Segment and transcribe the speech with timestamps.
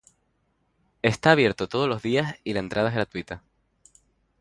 [1.03, 3.43] Está abierto todos los días y la entrada es gratuita.